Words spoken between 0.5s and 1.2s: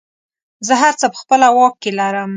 زه هر څه په